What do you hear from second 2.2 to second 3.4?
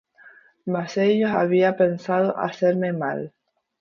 hacerme mal.